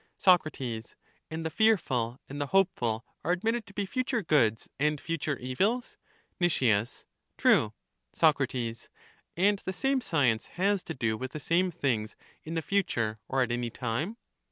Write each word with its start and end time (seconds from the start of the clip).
Soc, 0.17 0.47
And 1.29 1.45
the 1.45 1.51
fearful, 1.51 2.19
and 2.27 2.41
the 2.41 2.47
hopeful, 2.47 3.05
are 3.23 3.31
ad 3.33 3.43
mitted 3.43 3.67
to 3.67 3.73
be 3.75 3.85
future 3.85 4.23
goods 4.23 4.67
and 4.79 4.99
future 4.99 5.37
evils? 5.37 5.99
Nic. 6.39 6.87
True. 7.37 7.73
Soc, 8.11 8.41
And 9.37 9.59
the 9.59 9.73
same 9.73 10.01
science 10.01 10.47
has 10.47 10.81
to 10.85 10.95
do 10.95 11.17
with 11.17 11.33
the 11.33 11.39
same 11.39 11.69
things 11.69 12.15
in 12.43 12.55
the 12.55 12.63
future 12.63 13.19
or 13.27 13.43
at 13.43 13.51
any 13.51 13.69
time? 13.69 14.17